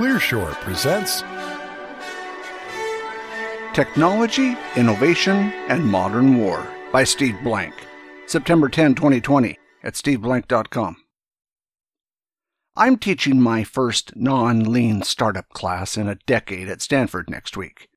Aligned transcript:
Clearshore 0.00 0.54
presents 0.62 1.20
Technology, 3.74 4.56
Innovation, 4.74 5.52
and 5.68 5.84
Modern 5.84 6.38
War 6.38 6.66
by 6.90 7.04
Steve 7.04 7.36
Blank. 7.44 7.74
September 8.24 8.70
10, 8.70 8.94
2020, 8.94 9.58
at 9.84 9.92
steveblank.com. 9.92 10.96
I'm 12.76 12.96
teaching 12.96 13.42
my 13.42 13.62
first 13.62 14.16
non 14.16 14.72
lean 14.72 15.02
startup 15.02 15.50
class 15.50 15.98
in 15.98 16.08
a 16.08 16.14
decade 16.14 16.70
at 16.70 16.80
Stanford 16.80 17.28
next 17.28 17.58
week. 17.58 17.90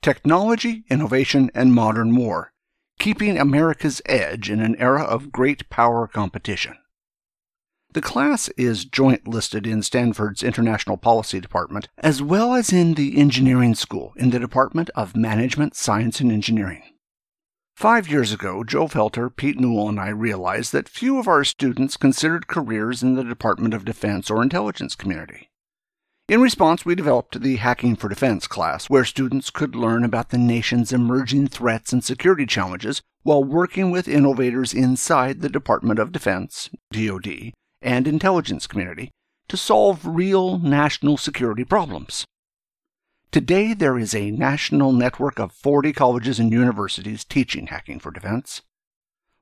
Technology, 0.00 0.84
Innovation, 0.88 1.50
and 1.56 1.74
Modern 1.74 2.14
War 2.14 2.52
Keeping 3.00 3.36
America's 3.36 4.00
Edge 4.06 4.48
in 4.48 4.60
an 4.60 4.76
Era 4.76 5.02
of 5.02 5.32
Great 5.32 5.68
Power 5.70 6.06
Competition. 6.06 6.78
The 7.94 8.02
class 8.02 8.50
is 8.50 8.84
joint 8.84 9.26
listed 9.26 9.66
in 9.66 9.82
Stanford's 9.82 10.42
International 10.42 10.98
Policy 10.98 11.40
Department, 11.40 11.88
as 11.96 12.20
well 12.20 12.54
as 12.54 12.70
in 12.70 12.94
the 12.94 13.16
Engineering 13.16 13.74
School 13.74 14.12
in 14.16 14.28
the 14.28 14.38
Department 14.38 14.90
of 14.94 15.16
Management, 15.16 15.74
Science, 15.74 16.20
and 16.20 16.30
Engineering. 16.30 16.82
Five 17.74 18.06
years 18.06 18.30
ago, 18.30 18.62
Joe 18.62 18.88
Felter, 18.88 19.34
Pete 19.34 19.58
Newell, 19.58 19.88
and 19.88 19.98
I 19.98 20.10
realized 20.10 20.70
that 20.72 20.88
few 20.88 21.18
of 21.18 21.26
our 21.26 21.44
students 21.44 21.96
considered 21.96 22.46
careers 22.46 23.02
in 23.02 23.14
the 23.14 23.24
Department 23.24 23.72
of 23.72 23.86
Defense 23.86 24.30
or 24.30 24.42
intelligence 24.42 24.94
community. 24.94 25.48
In 26.28 26.42
response, 26.42 26.84
we 26.84 26.94
developed 26.94 27.40
the 27.40 27.56
Hacking 27.56 27.96
for 27.96 28.10
Defense 28.10 28.46
class, 28.46 28.90
where 28.90 29.06
students 29.06 29.48
could 29.48 29.74
learn 29.74 30.04
about 30.04 30.28
the 30.28 30.36
nation's 30.36 30.92
emerging 30.92 31.48
threats 31.48 31.90
and 31.90 32.04
security 32.04 32.44
challenges 32.44 33.00
while 33.22 33.42
working 33.42 33.90
with 33.90 34.06
innovators 34.06 34.74
inside 34.74 35.40
the 35.40 35.48
Department 35.48 35.98
of 35.98 36.12
Defense, 36.12 36.68
DoD, 36.92 37.54
and 37.82 38.06
intelligence 38.06 38.66
community 38.66 39.10
to 39.48 39.56
solve 39.56 40.06
real 40.06 40.58
national 40.58 41.16
security 41.16 41.64
problems. 41.64 42.24
Today, 43.30 43.74
there 43.74 43.98
is 43.98 44.14
a 44.14 44.30
national 44.30 44.92
network 44.92 45.38
of 45.38 45.52
40 45.52 45.92
colleges 45.92 46.38
and 46.38 46.50
universities 46.50 47.24
teaching 47.24 47.66
hacking 47.66 48.00
for 48.00 48.10
defense. 48.10 48.62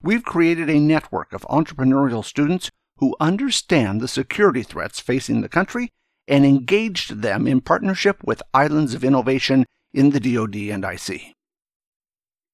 We've 0.02 0.24
created 0.24 0.68
a 0.68 0.80
network 0.80 1.32
of 1.32 1.42
entrepreneurial 1.42 2.24
students 2.24 2.70
who 2.98 3.16
understand 3.20 4.00
the 4.00 4.08
security 4.08 4.62
threats 4.62 5.00
facing 5.00 5.40
the 5.40 5.48
country 5.48 5.90
and 6.26 6.44
engaged 6.44 7.22
them 7.22 7.46
in 7.46 7.60
partnership 7.60 8.22
with 8.24 8.42
Islands 8.52 8.94
of 8.94 9.04
Innovation 9.04 9.64
in 9.92 10.10
the 10.10 10.20
DoD 10.20 10.56
and 10.56 10.84
IC. 10.84 11.34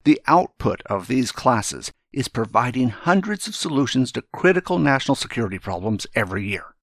The 0.05 0.21
output 0.27 0.83
of 0.87 1.09
these 1.09 1.33
classes 1.33 1.91
is 2.13 2.29
providing 2.29 2.91
hundreds 2.91 3.49
of 3.49 3.55
solutions 3.55 4.13
to 4.13 4.25
critical 4.33 4.79
national 4.79 5.15
security 5.15 5.59
problems 5.59 6.07
every 6.15 6.47
year. 6.47 6.75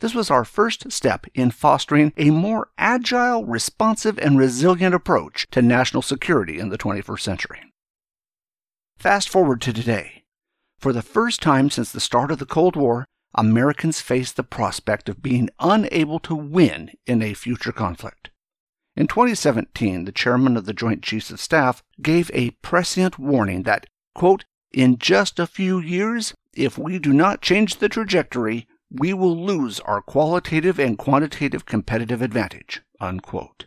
This 0.00 0.14
was 0.14 0.30
our 0.30 0.44
first 0.44 0.90
step 0.90 1.26
in 1.34 1.50
fostering 1.50 2.12
a 2.16 2.30
more 2.30 2.68
agile, 2.76 3.44
responsive, 3.44 4.18
and 4.18 4.38
resilient 4.38 4.94
approach 4.94 5.46
to 5.52 5.62
national 5.62 6.02
security 6.02 6.58
in 6.58 6.68
the 6.68 6.78
21st 6.78 7.20
century. 7.20 7.60
Fast 8.96 9.28
forward 9.28 9.60
to 9.62 9.72
today. 9.72 10.24
For 10.78 10.92
the 10.92 11.02
first 11.02 11.40
time 11.40 11.70
since 11.70 11.92
the 11.92 12.00
start 12.00 12.30
of 12.30 12.38
the 12.38 12.46
Cold 12.46 12.76
War, 12.76 13.06
Americans 13.34 14.00
face 14.00 14.32
the 14.32 14.42
prospect 14.42 15.08
of 15.08 15.22
being 15.22 15.48
unable 15.58 16.18
to 16.20 16.34
win 16.34 16.90
in 17.06 17.22
a 17.22 17.34
future 17.34 17.72
conflict. 17.72 18.30
In 18.96 19.08
2017, 19.08 20.04
the 20.04 20.12
chairman 20.12 20.56
of 20.56 20.66
the 20.66 20.72
Joint 20.72 21.02
Chiefs 21.02 21.30
of 21.30 21.40
Staff 21.40 21.82
gave 22.00 22.30
a 22.32 22.50
prescient 22.62 23.18
warning 23.18 23.64
that, 23.64 23.86
quote, 24.14 24.44
in 24.74 24.98
just 24.98 25.38
a 25.38 25.46
few 25.46 25.78
years, 25.78 26.34
if 26.52 26.76
we 26.76 26.98
do 26.98 27.12
not 27.12 27.40
change 27.40 27.76
the 27.76 27.88
trajectory, 27.88 28.66
we 28.90 29.14
will 29.14 29.36
lose 29.36 29.80
our 29.80 30.02
qualitative 30.02 30.78
and 30.78 30.98
quantitative 30.98 31.64
competitive 31.64 32.20
advantage. 32.20 32.82
Unquote. 33.00 33.66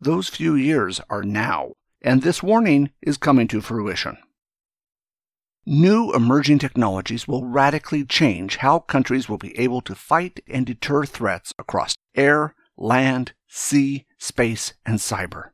Those 0.00 0.28
few 0.28 0.54
years 0.54 1.00
are 1.10 1.22
now, 1.22 1.72
and 2.00 2.22
this 2.22 2.42
warning 2.42 2.90
is 3.02 3.16
coming 3.16 3.48
to 3.48 3.60
fruition. 3.60 4.16
New 5.66 6.12
emerging 6.14 6.60
technologies 6.60 7.28
will 7.28 7.44
radically 7.44 8.04
change 8.04 8.56
how 8.56 8.78
countries 8.78 9.28
will 9.28 9.36
be 9.36 9.58
able 9.58 9.80
to 9.82 9.94
fight 9.94 10.40
and 10.48 10.64
deter 10.64 11.04
threats 11.04 11.52
across 11.58 11.94
air, 12.14 12.54
land, 12.76 13.32
sea, 13.48 14.06
space, 14.18 14.72
and 14.86 14.98
cyber. 14.98 15.50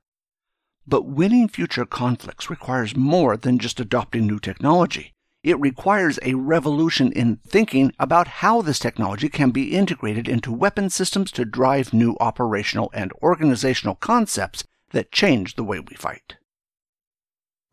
But 0.86 1.06
winning 1.06 1.48
future 1.48 1.86
conflicts 1.86 2.50
requires 2.50 2.96
more 2.96 3.36
than 3.36 3.58
just 3.58 3.80
adopting 3.80 4.26
new 4.26 4.38
technology. 4.38 5.14
It 5.42 5.60
requires 5.60 6.18
a 6.22 6.34
revolution 6.34 7.12
in 7.12 7.36
thinking 7.46 7.92
about 7.98 8.28
how 8.28 8.62
this 8.62 8.78
technology 8.78 9.28
can 9.28 9.50
be 9.50 9.74
integrated 9.74 10.26
into 10.28 10.52
weapon 10.52 10.88
systems 10.90 11.30
to 11.32 11.44
drive 11.44 11.92
new 11.92 12.16
operational 12.20 12.90
and 12.94 13.12
organizational 13.22 13.94
concepts 13.94 14.64
that 14.92 15.12
change 15.12 15.56
the 15.56 15.64
way 15.64 15.80
we 15.80 15.96
fight. 15.96 16.36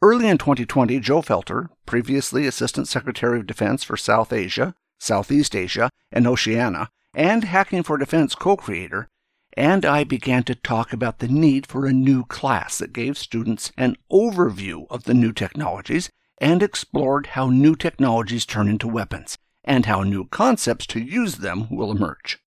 Early 0.02 0.28
in 0.28 0.38
2020, 0.38 1.00
Joe 1.00 1.22
Felter, 1.22 1.70
previously 1.86 2.48
Assistant 2.48 2.88
Secretary 2.88 3.40
of 3.40 3.48
Defense 3.48 3.84
for 3.84 3.96
South 3.96 4.34
Asia, 4.34 4.74
Southeast 5.00 5.56
Asia, 5.56 5.90
and 6.12 6.28
Oceania, 6.28 6.90
and 7.14 7.44
Hacking 7.44 7.84
for 7.84 7.98
Defense 7.98 8.36
co 8.36 8.58
creator, 8.58 9.08
and 9.54 9.86
I 9.86 10.04
began 10.04 10.44
to 10.44 10.56
talk 10.56 10.94
about 10.94 11.20
the 11.20 11.28
need 11.28 11.68
for 11.68 11.86
a 11.86 11.94
new 11.94 12.26
class 12.26 12.78
that 12.78 12.94
gave 12.94 13.18
students 13.18 13.72
an 13.78 13.98
overview 14.12 14.86
of 14.90 15.04
the 15.04 15.14
new 15.14 15.32
technologies 15.32 16.10
and 16.40 16.64
explored 16.64 17.28
how 17.28 17.50
new 17.50 17.76
technologies 17.76 18.46
turn 18.46 18.68
into 18.68 18.88
weapons 18.88 19.38
and 19.64 19.86
how 19.86 20.04
new 20.04 20.26
concepts 20.26 20.88
to 20.88 21.00
use 21.00 21.36
them 21.36 21.68
will 21.70 21.92
emerge. 21.92 22.40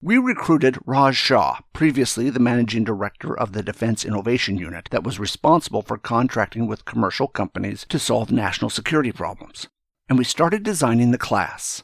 We 0.00 0.18
recruited 0.18 0.78
Raj 0.86 1.16
Shah, 1.16 1.60
previously 1.72 2.30
the 2.30 2.38
managing 2.38 2.84
director 2.84 3.36
of 3.36 3.52
the 3.52 3.62
Defense 3.62 4.04
Innovation 4.04 4.56
Unit 4.56 4.88
that 4.90 5.02
was 5.02 5.18
responsible 5.18 5.82
for 5.82 5.98
contracting 5.98 6.66
with 6.66 6.84
commercial 6.84 7.26
companies 7.26 7.84
to 7.88 7.98
solve 7.98 8.30
national 8.30 8.70
security 8.70 9.10
problems, 9.10 9.68
and 10.08 10.18
we 10.18 10.24
started 10.24 10.62
designing 10.62 11.10
the 11.10 11.18
class. 11.18 11.82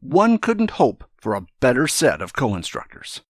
One 0.00 0.38
couldn't 0.38 0.72
hope 0.72 1.04
for 1.16 1.34
a 1.34 1.46
better 1.60 1.88
set 1.88 2.20
of 2.20 2.34
co 2.34 2.54
instructors. 2.54 3.22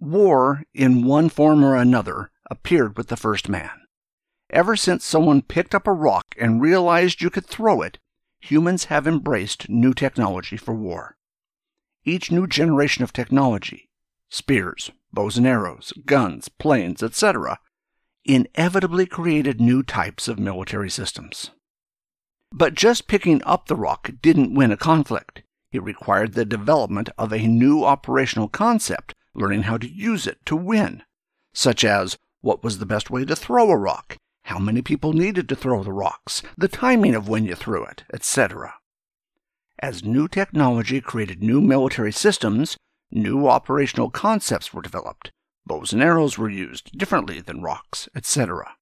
War, 0.00 0.62
in 0.72 1.04
one 1.04 1.28
form 1.28 1.62
or 1.62 1.76
another, 1.76 2.30
appeared 2.50 2.96
with 2.96 3.08
the 3.08 3.18
first 3.18 3.50
man. 3.50 3.82
Ever 4.48 4.74
since 4.74 5.04
someone 5.04 5.42
picked 5.42 5.74
up 5.74 5.86
a 5.86 5.92
rock 5.92 6.34
and 6.40 6.62
realized 6.62 7.20
you 7.20 7.28
could 7.28 7.44
throw 7.44 7.82
it, 7.82 7.98
humans 8.40 8.84
have 8.84 9.06
embraced 9.06 9.68
new 9.68 9.92
technology 9.92 10.56
for 10.56 10.72
war. 10.74 11.18
Each 12.02 12.32
new 12.32 12.46
generation 12.46 13.04
of 13.04 13.12
technology 13.12 13.90
spears, 14.30 14.90
bows 15.12 15.36
and 15.36 15.46
arrows, 15.46 15.92
guns, 16.06 16.48
planes, 16.48 17.02
etc. 17.02 17.58
inevitably 18.24 19.04
created 19.04 19.60
new 19.60 19.82
types 19.82 20.28
of 20.28 20.38
military 20.38 20.88
systems. 20.88 21.50
But 22.50 22.74
just 22.74 23.06
picking 23.06 23.42
up 23.44 23.66
the 23.66 23.76
rock 23.76 24.12
didn't 24.22 24.54
win 24.54 24.72
a 24.72 24.76
conflict. 24.78 25.42
It 25.72 25.82
required 25.82 26.32
the 26.32 26.44
development 26.46 27.10
of 27.18 27.32
a 27.32 27.46
new 27.46 27.84
operational 27.84 28.48
concept 28.48 29.14
learning 29.40 29.62
how 29.62 29.78
to 29.78 29.90
use 29.90 30.26
it 30.26 30.38
to 30.46 30.54
win, 30.54 31.02
such 31.52 31.84
as 31.84 32.16
what 32.40 32.62
was 32.62 32.78
the 32.78 32.86
best 32.86 33.10
way 33.10 33.24
to 33.24 33.34
throw 33.34 33.70
a 33.70 33.76
rock, 33.76 34.16
how 34.44 34.58
many 34.58 34.82
people 34.82 35.12
needed 35.12 35.48
to 35.48 35.56
throw 35.56 35.82
the 35.82 35.92
rocks, 35.92 36.42
the 36.56 36.68
timing 36.68 37.14
of 37.14 37.28
when 37.28 37.44
you 37.44 37.54
threw 37.54 37.84
it, 37.84 38.04
etc. 38.12 38.74
As 39.78 40.04
new 40.04 40.28
technology 40.28 41.00
created 41.00 41.42
new 41.42 41.60
military 41.60 42.12
systems, 42.12 42.76
new 43.10 43.48
operational 43.48 44.10
concepts 44.10 44.72
were 44.74 44.82
developed. 44.82 45.32
Bows 45.66 45.92
and 45.92 46.02
arrows 46.02 46.36
were 46.36 46.50
used 46.50 46.96
differently 46.98 47.40
than 47.40 47.62
rocks, 47.62 48.08
etc. 48.14 48.74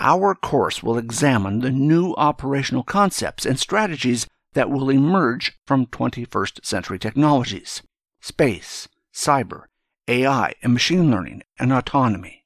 Our 0.00 0.34
course 0.34 0.82
will 0.82 0.98
examine 0.98 1.60
the 1.60 1.70
new 1.70 2.14
operational 2.14 2.82
concepts 2.82 3.46
and 3.46 3.58
strategies 3.58 4.26
that 4.54 4.70
will 4.70 4.90
emerge 4.90 5.56
from 5.66 5.86
21st 5.86 6.64
century 6.64 6.98
technologies 6.98 7.82
space, 8.20 8.88
cyber, 9.14 9.64
AI, 10.08 10.54
and 10.62 10.72
machine 10.72 11.10
learning, 11.10 11.42
and 11.58 11.72
autonomy. 11.72 12.42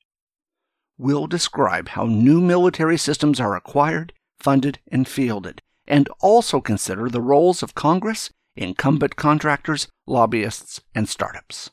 We'll 0.97 1.27
describe 1.27 1.89
how 1.89 2.05
new 2.05 2.41
military 2.41 2.99
systems 2.99 3.41
are 3.41 3.57
acquired, 3.57 4.13
funded, 4.39 4.79
and 4.91 5.09
fielded, 5.09 5.63
and 5.87 6.09
also 6.21 6.61
consider 6.61 7.09
the 7.09 7.21
roles 7.21 7.63
of 7.63 7.75
Congress, 7.75 8.31
incumbent 8.57 9.17
contractors, 9.17 9.89
lobbyists, 10.07 10.81
and 10.95 11.09
startups. 11.09 11.71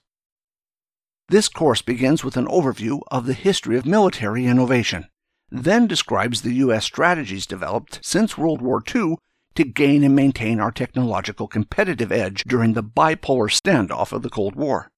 This 1.27 1.49
course 1.49 1.81
begins 1.81 2.23
with 2.23 2.37
an 2.37 2.45
overview 2.47 3.01
of 3.09 3.25
the 3.25 3.33
history 3.33 3.77
of 3.77 3.85
military 3.85 4.45
innovation, 4.45 5.07
then 5.49 5.87
describes 5.87 6.41
the 6.41 6.53
U.S. 6.55 6.85
strategies 6.85 7.45
developed 7.45 7.99
since 8.03 8.37
World 8.37 8.61
War 8.61 8.81
II 8.93 9.15
to 9.55 9.63
gain 9.63 10.03
and 10.03 10.15
maintain 10.15 10.59
our 10.59 10.71
technological 10.71 11.47
competitive 11.47 12.11
edge 12.11 12.43
during 12.45 12.73
the 12.73 12.83
bipolar 12.83 13.49
standoff 13.49 14.11
of 14.11 14.21
the 14.21 14.29
Cold 14.29 14.55
War. 14.55 14.91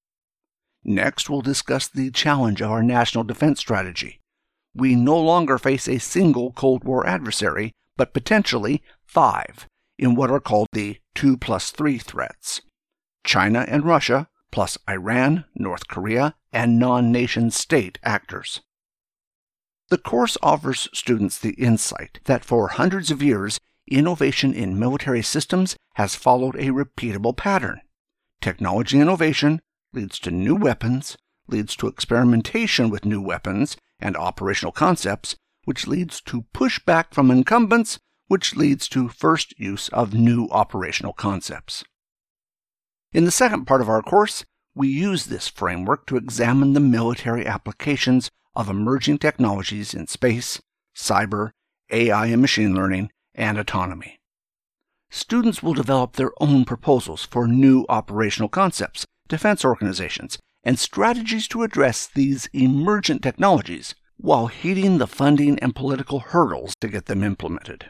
Next, 0.84 1.28
we'll 1.28 1.42
discuss 1.42 1.88
the 1.88 2.10
challenge 2.10 2.60
of 2.60 2.70
our 2.70 2.82
national 2.82 3.24
defense 3.24 3.60
strategy. 3.60 4.20
We 4.74 4.94
no 4.94 5.18
longer 5.18 5.58
face 5.58 5.88
a 5.88 5.98
single 5.98 6.52
Cold 6.52 6.84
War 6.84 7.06
adversary, 7.06 7.72
but 7.96 8.14
potentially 8.14 8.82
five, 9.04 9.66
in 9.98 10.14
what 10.14 10.30
are 10.30 10.40
called 10.40 10.68
the 10.72 10.98
2 11.14 11.36
plus 11.36 11.70
3 11.70 11.98
threats 11.98 12.60
China 13.24 13.64
and 13.68 13.84
Russia, 13.84 14.28
plus 14.50 14.78
Iran, 14.88 15.44
North 15.54 15.88
Korea, 15.88 16.34
and 16.52 16.78
non 16.78 17.12
nation 17.12 17.50
state 17.50 17.98
actors. 18.02 18.60
The 19.90 19.98
course 19.98 20.36
offers 20.42 20.88
students 20.92 21.38
the 21.38 21.54
insight 21.54 22.20
that 22.24 22.44
for 22.44 22.68
hundreds 22.68 23.10
of 23.10 23.22
years, 23.22 23.58
innovation 23.88 24.54
in 24.54 24.78
military 24.78 25.22
systems 25.22 25.76
has 25.94 26.14
followed 26.14 26.54
a 26.56 26.70
repeatable 26.70 27.36
pattern. 27.36 27.80
Technology 28.40 29.00
innovation 29.00 29.60
leads 29.92 30.18
to 30.20 30.30
new 30.30 30.54
weapons, 30.54 31.16
leads 31.48 31.74
to 31.76 31.88
experimentation 31.88 32.90
with 32.90 33.04
new 33.04 33.20
weapons 33.20 33.76
and 33.98 34.16
operational 34.16 34.72
concepts, 34.72 35.36
which 35.64 35.86
leads 35.86 36.20
to 36.20 36.44
pushback 36.54 37.12
from 37.12 37.30
incumbents, 37.30 37.98
which 38.28 38.54
leads 38.56 38.88
to 38.88 39.08
first 39.08 39.58
use 39.58 39.88
of 39.88 40.14
new 40.14 40.48
operational 40.50 41.12
concepts. 41.12 41.84
In 43.12 43.24
the 43.24 43.30
second 43.30 43.64
part 43.64 43.80
of 43.80 43.88
our 43.88 44.02
course, 44.02 44.44
we 44.74 44.88
use 44.88 45.26
this 45.26 45.48
framework 45.48 46.06
to 46.06 46.16
examine 46.16 46.74
the 46.74 46.80
military 46.80 47.46
applications 47.46 48.30
of 48.54 48.68
emerging 48.68 49.18
technologies 49.18 49.94
in 49.94 50.06
space, 50.06 50.60
cyber, 50.94 51.50
AI 51.90 52.26
and 52.26 52.42
machine 52.42 52.74
learning, 52.74 53.10
and 53.38 53.56
autonomy. 53.56 54.18
Students 55.10 55.62
will 55.62 55.72
develop 55.72 56.14
their 56.14 56.32
own 56.38 56.66
proposals 56.66 57.24
for 57.24 57.48
new 57.48 57.86
operational 57.88 58.50
concepts, 58.50 59.06
defense 59.28 59.64
organizations, 59.64 60.38
and 60.64 60.78
strategies 60.78 61.48
to 61.48 61.62
address 61.62 62.06
these 62.06 62.50
emergent 62.52 63.22
technologies 63.22 63.94
while 64.18 64.48
heeding 64.48 64.98
the 64.98 65.06
funding 65.06 65.58
and 65.60 65.74
political 65.74 66.20
hurdles 66.20 66.74
to 66.80 66.88
get 66.88 67.06
them 67.06 67.22
implemented. 67.22 67.86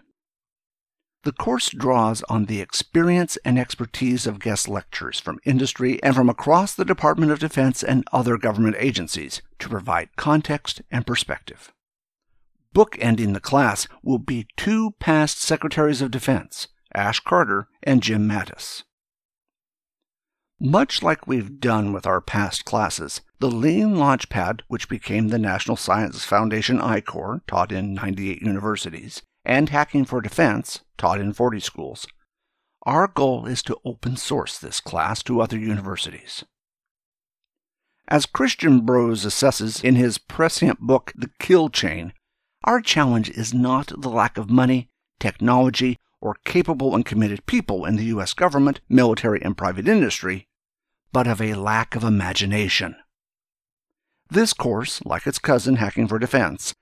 The 1.25 1.33
course 1.33 1.71
draws 1.71 2.23
on 2.29 2.45
the 2.45 2.61
experience 2.61 3.37
and 3.45 3.59
expertise 3.59 4.27
of 4.27 4.39
guest 4.39 4.69
lecturers 4.69 5.19
from 5.19 5.41
industry 5.45 6.01
and 6.03 6.15
from 6.15 6.29
across 6.29 6.75
the 6.75 6.85
Department 6.85 7.33
of 7.33 7.41
Defense 7.41 7.83
and 7.83 8.07
other 8.13 8.39
government 8.39 8.77
agencies 8.79 9.43
to 9.59 9.69
provide 9.69 10.15
context 10.17 10.83
and 10.93 11.07
perspective. 11.07 11.73
Bookending 12.75 13.35
the 13.35 13.41
class 13.41 13.89
will 14.03 14.19
be 14.19 14.47
two 14.57 14.93
past 14.99 15.41
Secretaries 15.41 16.03
of 16.03 16.11
Defense, 16.11 16.69
Ash 16.95 17.21
Carter 17.21 17.69
and 17.83 18.03
Jim 18.03 18.29
Mattis. 18.29 18.85
Much 20.61 21.03
like 21.03 21.27
we've 21.27 21.61
done 21.61 21.93
with 21.93 22.07
our 22.07 22.21
past 22.21 22.65
classes, 22.65 23.21
the 23.39 23.51
Lean 23.51 23.95
Launchpad, 23.95 24.63
which 24.67 24.89
became 24.89 25.29
the 25.29 25.39
National 25.39 25.77
Science 25.77 26.25
Foundation 26.25 26.81
I-Corps, 26.81 27.43
taught 27.47 27.71
in 27.71 27.95
98 27.95 28.43
universities, 28.43 29.23
and 29.45 29.69
Hacking 29.69 30.05
for 30.05 30.21
Defense, 30.21 30.81
taught 30.97 31.21
in 31.21 31.33
40 31.33 31.61
schools. 31.61 32.07
Our 32.83 33.07
goal 33.07 33.47
is 33.47 33.63
to 33.65 33.79
open 33.85 34.17
source 34.17 34.59
this 34.59 34.81
class 34.81 35.23
to 35.25 35.41
other 35.41 35.59
universities. 35.59 36.45
As 38.09 38.27
Christian 38.27 38.81
Brose 38.81 39.25
assesses 39.25 39.85
in 39.85 39.95
his 39.95 40.19
prescient 40.19 40.81
book, 40.81 41.13
The 41.15 41.31
Kill 41.39 41.69
Chain, 41.69 42.13
our 42.69 42.83
challenge 42.83 43.31
is 43.31 43.55
not 43.55 43.91
the 43.97 44.11
lack 44.11 44.37
of 44.37 44.51
money, 44.51 44.91
technology, 45.19 45.97
or 46.21 46.37
capable 46.45 46.95
and 46.95 47.07
committed 47.07 47.47
people 47.47 47.87
in 47.87 47.97
the 47.97 48.05
U.S. 48.05 48.35
government, 48.35 48.83
military, 48.91 49.41
and 49.41 49.57
private 49.57 49.89
industry, 49.89 50.47
but 51.11 51.27
of 51.27 51.41
a 51.41 51.55
lack 51.55 51.97
of 51.97 52.05
imagination. 52.05 52.95
This 54.29 54.53
course, 54.53 55.03
like 55.07 55.27
its 55.27 55.39
cousin 55.39 55.77
Hacking 55.77 56.09
for 56.09 56.19
Defense, 56.19 56.75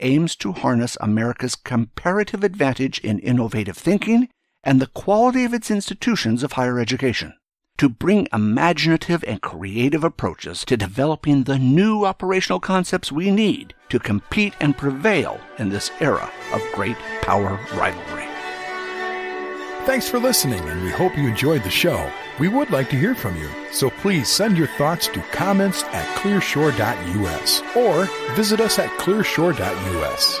aims 0.00 0.34
to 0.36 0.52
harness 0.52 0.96
America's 1.02 1.56
comparative 1.56 2.42
advantage 2.42 2.98
in 3.00 3.18
innovative 3.18 3.76
thinking 3.76 4.30
and 4.62 4.80
the 4.80 4.86
quality 4.86 5.44
of 5.44 5.52
its 5.52 5.70
institutions 5.70 6.42
of 6.42 6.52
higher 6.52 6.78
education 6.80 7.34
to 7.78 7.88
bring 7.88 8.28
imaginative 8.32 9.24
and 9.24 9.42
creative 9.42 10.04
approaches 10.04 10.64
to 10.64 10.76
developing 10.76 11.44
the 11.44 11.58
new 11.58 12.04
operational 12.04 12.60
concepts 12.60 13.10
we 13.10 13.30
need 13.30 13.74
to 13.88 13.98
compete 13.98 14.54
and 14.60 14.76
prevail 14.76 15.40
in 15.58 15.68
this 15.68 15.90
era 16.00 16.30
of 16.52 16.62
great 16.72 16.96
power 17.22 17.58
rivalry. 17.74 18.28
Thanks 19.86 20.08
for 20.08 20.18
listening, 20.18 20.60
and 20.60 20.82
we 20.82 20.90
hope 20.90 21.16
you 21.16 21.28
enjoyed 21.28 21.62
the 21.62 21.70
show. 21.70 22.10
We 22.38 22.48
would 22.48 22.70
like 22.70 22.88
to 22.90 22.96
hear 22.96 23.14
from 23.14 23.36
you, 23.36 23.48
so 23.70 23.90
please 23.90 24.28
send 24.28 24.56
your 24.56 24.66
thoughts 24.66 25.08
to 25.08 25.20
comments 25.30 25.82
at 25.84 26.06
clearshore.us 26.16 27.62
or 27.76 28.08
visit 28.34 28.60
us 28.60 28.78
at 28.78 28.88
clearshore.us. 28.98 30.40